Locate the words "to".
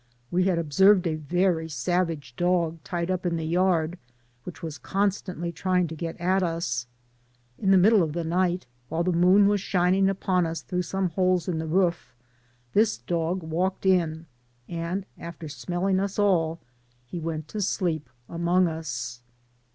5.89-5.95, 17.49-17.61